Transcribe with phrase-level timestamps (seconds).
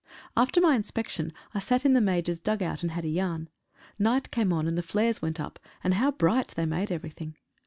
[0.35, 3.49] Alter my inspection I sat in the Major's dug out, and had a yarn.
[3.99, 7.35] Night came on, and the flares went up, and how bright they made everything.